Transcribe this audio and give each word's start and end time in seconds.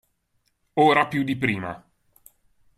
Ora 0.81 1.05
più 1.05 1.21
di 1.21 1.37
prima. 1.37 1.87